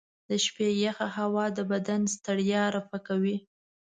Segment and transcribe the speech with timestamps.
[0.29, 3.37] د شپې یخه هوا د بدن ستړیا رفع کوي.